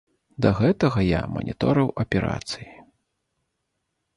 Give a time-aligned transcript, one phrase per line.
[0.43, 2.67] Да гэтага я маніторыў аперацыі.